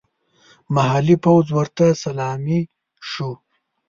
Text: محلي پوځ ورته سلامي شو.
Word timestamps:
محلي 0.75 1.15
پوځ 1.23 1.45
ورته 1.57 1.85
سلامي 2.03 2.61
شو. 3.09 3.31